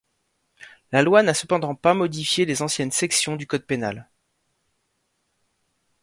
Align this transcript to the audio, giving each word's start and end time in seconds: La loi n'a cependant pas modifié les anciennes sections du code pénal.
La 0.91 1.03
loi 1.03 1.21
n'a 1.21 1.35
cependant 1.35 1.75
pas 1.75 1.93
modifié 1.93 2.45
les 2.47 2.63
anciennes 2.63 2.89
sections 2.89 3.35
du 3.35 3.45
code 3.45 3.67
pénal. 3.67 4.09